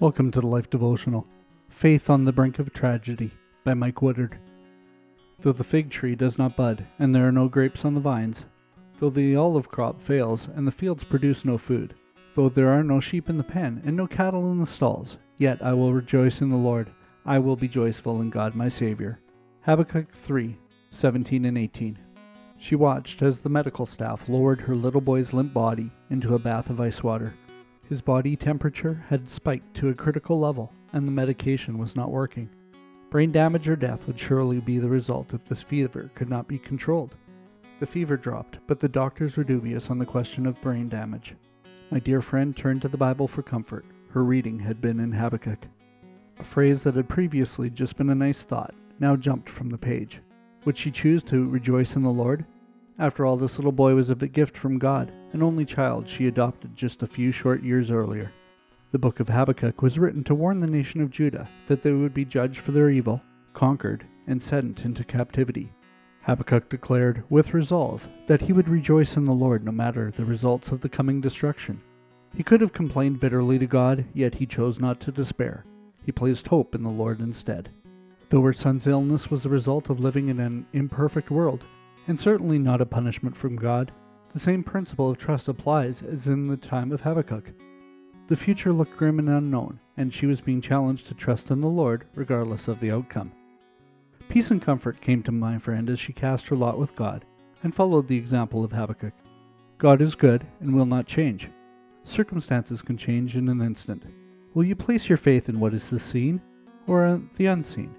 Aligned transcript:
Welcome 0.00 0.30
to 0.30 0.40
the 0.40 0.46
Life 0.46 0.70
Devotional 0.70 1.26
Faith 1.68 2.08
on 2.08 2.24
the 2.24 2.32
Brink 2.32 2.58
of 2.58 2.72
Tragedy 2.72 3.32
by 3.64 3.74
Mike 3.74 4.00
Woodard. 4.00 4.38
Though 5.40 5.52
the 5.52 5.62
fig 5.62 5.90
tree 5.90 6.14
does 6.14 6.38
not 6.38 6.56
bud, 6.56 6.86
and 6.98 7.14
there 7.14 7.28
are 7.28 7.32
no 7.32 7.48
grapes 7.48 7.84
on 7.84 7.92
the 7.92 8.00
vines, 8.00 8.46
though 8.98 9.10
the 9.10 9.36
olive 9.36 9.68
crop 9.68 10.00
fails, 10.00 10.48
and 10.56 10.66
the 10.66 10.72
fields 10.72 11.04
produce 11.04 11.44
no 11.44 11.58
food, 11.58 11.92
though 12.34 12.48
there 12.48 12.70
are 12.70 12.82
no 12.82 12.98
sheep 12.98 13.28
in 13.28 13.36
the 13.36 13.44
pen, 13.44 13.82
and 13.84 13.94
no 13.94 14.06
cattle 14.06 14.50
in 14.50 14.58
the 14.58 14.66
stalls, 14.66 15.18
yet 15.36 15.60
I 15.60 15.74
will 15.74 15.92
rejoice 15.92 16.40
in 16.40 16.48
the 16.48 16.56
Lord. 16.56 16.88
I 17.26 17.38
will 17.38 17.56
be 17.56 17.68
joyful 17.68 18.22
in 18.22 18.30
God 18.30 18.54
my 18.54 18.70
Savior. 18.70 19.20
Habakkuk 19.66 20.14
3 20.14 20.56
17 20.92 21.44
and 21.44 21.58
18. 21.58 21.98
She 22.56 22.74
watched 22.74 23.20
as 23.20 23.40
the 23.40 23.50
medical 23.50 23.84
staff 23.84 24.30
lowered 24.30 24.62
her 24.62 24.74
little 24.74 25.02
boy's 25.02 25.34
limp 25.34 25.52
body 25.52 25.90
into 26.08 26.34
a 26.34 26.38
bath 26.38 26.70
of 26.70 26.80
ice 26.80 27.02
water. 27.02 27.34
His 27.90 28.00
body 28.00 28.36
temperature 28.36 29.04
had 29.08 29.28
spiked 29.28 29.74
to 29.78 29.88
a 29.88 29.94
critical 29.94 30.38
level, 30.38 30.72
and 30.92 31.08
the 31.08 31.12
medication 31.12 31.76
was 31.76 31.96
not 31.96 32.12
working. 32.12 32.48
Brain 33.10 33.32
damage 33.32 33.68
or 33.68 33.74
death 33.74 34.06
would 34.06 34.16
surely 34.16 34.60
be 34.60 34.78
the 34.78 34.88
result 34.88 35.34
if 35.34 35.44
this 35.44 35.60
fever 35.60 36.08
could 36.14 36.30
not 36.30 36.46
be 36.46 36.56
controlled. 36.56 37.16
The 37.80 37.86
fever 37.86 38.16
dropped, 38.16 38.58
but 38.68 38.78
the 38.78 38.88
doctors 38.88 39.36
were 39.36 39.42
dubious 39.42 39.90
on 39.90 39.98
the 39.98 40.06
question 40.06 40.46
of 40.46 40.62
brain 40.62 40.88
damage. 40.88 41.34
My 41.90 41.98
dear 41.98 42.22
friend 42.22 42.56
turned 42.56 42.80
to 42.82 42.88
the 42.88 42.96
Bible 42.96 43.26
for 43.26 43.42
comfort. 43.42 43.84
Her 44.10 44.22
reading 44.22 44.60
had 44.60 44.80
been 44.80 45.00
in 45.00 45.10
Habakkuk. 45.10 45.66
A 46.38 46.44
phrase 46.44 46.84
that 46.84 46.94
had 46.94 47.08
previously 47.08 47.70
just 47.70 47.96
been 47.96 48.10
a 48.10 48.14
nice 48.14 48.44
thought 48.44 48.72
now 49.00 49.16
jumped 49.16 49.50
from 49.50 49.68
the 49.68 49.78
page. 49.78 50.20
Would 50.64 50.78
she 50.78 50.92
choose 50.92 51.24
to 51.24 51.50
rejoice 51.50 51.96
in 51.96 52.02
the 52.02 52.10
Lord? 52.10 52.44
After 53.00 53.24
all, 53.24 53.38
this 53.38 53.56
little 53.56 53.72
boy 53.72 53.94
was 53.94 54.10
a 54.10 54.14
gift 54.14 54.58
from 54.58 54.78
God, 54.78 55.10
an 55.32 55.42
only 55.42 55.64
child 55.64 56.06
she 56.06 56.26
adopted 56.26 56.76
just 56.76 57.02
a 57.02 57.06
few 57.06 57.32
short 57.32 57.62
years 57.62 57.90
earlier. 57.90 58.30
The 58.92 58.98
book 58.98 59.20
of 59.20 59.28
Habakkuk 59.30 59.80
was 59.80 59.98
written 59.98 60.22
to 60.24 60.34
warn 60.34 60.60
the 60.60 60.66
nation 60.66 61.00
of 61.00 61.10
Judah 61.10 61.48
that 61.66 61.80
they 61.80 61.92
would 61.92 62.12
be 62.12 62.26
judged 62.26 62.58
for 62.58 62.72
their 62.72 62.90
evil, 62.90 63.22
conquered, 63.54 64.04
and 64.26 64.42
sent 64.42 64.84
into 64.84 65.02
captivity. 65.02 65.72
Habakkuk 66.24 66.68
declared, 66.68 67.22
with 67.30 67.54
resolve, 67.54 68.06
that 68.26 68.42
he 68.42 68.52
would 68.52 68.68
rejoice 68.68 69.16
in 69.16 69.24
the 69.24 69.32
Lord 69.32 69.64
no 69.64 69.72
matter 69.72 70.10
the 70.10 70.26
results 70.26 70.68
of 70.68 70.82
the 70.82 70.88
coming 70.90 71.22
destruction. 71.22 71.80
He 72.36 72.42
could 72.42 72.60
have 72.60 72.74
complained 72.74 73.18
bitterly 73.18 73.58
to 73.60 73.66
God, 73.66 74.04
yet 74.12 74.34
he 74.34 74.44
chose 74.44 74.78
not 74.78 75.00
to 75.00 75.10
despair. 75.10 75.64
He 76.04 76.12
placed 76.12 76.48
hope 76.48 76.74
in 76.74 76.82
the 76.82 76.90
Lord 76.90 77.20
instead. 77.20 77.70
Though 78.28 78.42
her 78.42 78.52
son's 78.52 78.86
illness 78.86 79.30
was 79.30 79.42
the 79.42 79.48
result 79.48 79.88
of 79.88 80.00
living 80.00 80.28
in 80.28 80.38
an 80.38 80.66
imperfect 80.74 81.30
world, 81.30 81.64
and 82.10 82.18
certainly 82.18 82.58
not 82.58 82.80
a 82.80 82.86
punishment 82.86 83.36
from 83.36 83.54
God. 83.54 83.92
The 84.34 84.40
same 84.40 84.64
principle 84.64 85.08
of 85.08 85.16
trust 85.16 85.46
applies 85.46 86.02
as 86.02 86.26
in 86.26 86.48
the 86.48 86.56
time 86.56 86.90
of 86.90 87.00
Habakkuk. 87.00 87.52
The 88.26 88.36
future 88.36 88.72
looked 88.72 88.96
grim 88.96 89.20
and 89.20 89.28
unknown, 89.28 89.78
and 89.96 90.12
she 90.12 90.26
was 90.26 90.40
being 90.40 90.60
challenged 90.60 91.06
to 91.06 91.14
trust 91.14 91.52
in 91.52 91.60
the 91.60 91.68
Lord 91.68 92.06
regardless 92.16 92.66
of 92.66 92.80
the 92.80 92.90
outcome. 92.90 93.30
Peace 94.28 94.50
and 94.50 94.60
comfort 94.60 95.00
came 95.00 95.22
to 95.22 95.30
my 95.30 95.56
friend 95.58 95.88
as 95.88 96.00
she 96.00 96.12
cast 96.12 96.48
her 96.48 96.56
lot 96.56 96.80
with 96.80 96.96
God 96.96 97.24
and 97.62 97.72
followed 97.72 98.08
the 98.08 98.16
example 98.16 98.64
of 98.64 98.72
Habakkuk. 98.72 99.14
God 99.78 100.02
is 100.02 100.16
good 100.16 100.44
and 100.60 100.74
will 100.74 100.86
not 100.86 101.06
change. 101.06 101.48
Circumstances 102.02 102.82
can 102.82 102.96
change 102.96 103.36
in 103.36 103.48
an 103.48 103.62
instant. 103.62 104.02
Will 104.54 104.64
you 104.64 104.74
place 104.74 105.08
your 105.08 105.18
faith 105.18 105.48
in 105.48 105.60
what 105.60 105.74
is 105.74 105.88
the 105.88 106.00
seen 106.00 106.40
or 106.88 107.22
the 107.36 107.46
unseen? 107.46 107.94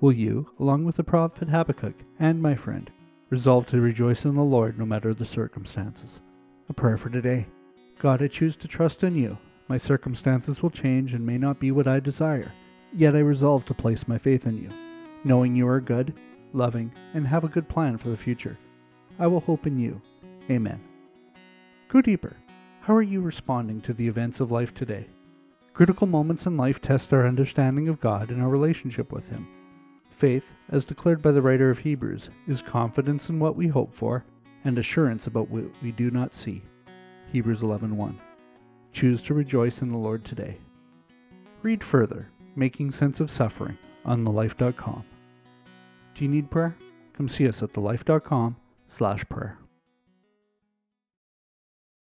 Will 0.00 0.12
you, 0.12 0.50
along 0.58 0.84
with 0.84 0.96
the 0.96 1.04
prophet 1.04 1.48
Habakkuk 1.48 1.94
and 2.18 2.42
my 2.42 2.56
friend, 2.56 2.90
Resolve 3.32 3.66
to 3.68 3.80
rejoice 3.80 4.26
in 4.26 4.34
the 4.34 4.42
Lord 4.42 4.78
no 4.78 4.84
matter 4.84 5.14
the 5.14 5.24
circumstances. 5.24 6.20
A 6.68 6.74
prayer 6.74 6.98
for 6.98 7.08
today. 7.08 7.46
God, 7.98 8.22
I 8.22 8.28
choose 8.28 8.56
to 8.56 8.68
trust 8.68 9.02
in 9.04 9.16
you. 9.16 9.38
My 9.68 9.78
circumstances 9.78 10.62
will 10.62 10.68
change 10.68 11.14
and 11.14 11.24
may 11.24 11.38
not 11.38 11.58
be 11.58 11.70
what 11.70 11.88
I 11.88 11.98
desire, 11.98 12.52
yet 12.94 13.16
I 13.16 13.20
resolve 13.20 13.64
to 13.64 13.72
place 13.72 14.06
my 14.06 14.18
faith 14.18 14.46
in 14.46 14.58
you, 14.58 14.68
knowing 15.24 15.56
you 15.56 15.66
are 15.66 15.80
good, 15.80 16.12
loving, 16.52 16.92
and 17.14 17.26
have 17.26 17.42
a 17.42 17.48
good 17.48 17.70
plan 17.70 17.96
for 17.96 18.10
the 18.10 18.18
future. 18.18 18.58
I 19.18 19.28
will 19.28 19.40
hope 19.40 19.66
in 19.66 19.78
you. 19.78 20.02
Amen. 20.50 20.82
Go 21.88 22.02
deeper. 22.02 22.36
How 22.82 22.94
are 22.94 23.00
you 23.00 23.22
responding 23.22 23.80
to 23.80 23.94
the 23.94 24.08
events 24.08 24.40
of 24.40 24.52
life 24.52 24.74
today? 24.74 25.06
Critical 25.72 26.06
moments 26.06 26.44
in 26.44 26.58
life 26.58 26.82
test 26.82 27.14
our 27.14 27.26
understanding 27.26 27.88
of 27.88 27.98
God 27.98 28.28
and 28.28 28.42
our 28.42 28.50
relationship 28.50 29.10
with 29.10 29.26
Him. 29.30 29.48
Faith, 30.22 30.44
as 30.68 30.84
declared 30.84 31.20
by 31.20 31.32
the 31.32 31.42
writer 31.42 31.68
of 31.68 31.80
Hebrews, 31.80 32.28
is 32.46 32.62
confidence 32.62 33.28
in 33.28 33.40
what 33.40 33.56
we 33.56 33.66
hope 33.66 33.92
for 33.92 34.24
and 34.64 34.78
assurance 34.78 35.26
about 35.26 35.50
what 35.50 35.64
we 35.82 35.90
do 35.90 36.12
not 36.12 36.36
see. 36.36 36.62
Hebrews 37.32 37.60
11:1. 37.60 38.20
Choose 38.92 39.20
to 39.22 39.34
rejoice 39.34 39.82
in 39.82 39.88
the 39.88 39.98
Lord 39.98 40.24
today. 40.24 40.58
Read 41.62 41.82
further, 41.82 42.28
Making 42.54 42.92
Sense 42.92 43.18
of 43.18 43.32
Suffering, 43.32 43.76
on 44.04 44.24
thelife.com. 44.24 45.02
Do 46.14 46.24
you 46.24 46.30
need 46.30 46.52
prayer? 46.52 46.76
Come 47.14 47.28
see 47.28 47.48
us 47.48 47.60
at 47.60 47.72
thelife.com/prayer. 47.72 49.58